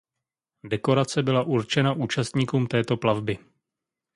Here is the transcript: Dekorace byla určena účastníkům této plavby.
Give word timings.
Dekorace 0.63 1.23
byla 1.23 1.43
určena 1.43 1.93
účastníkům 1.93 2.67
této 2.67 2.97
plavby. 2.97 3.37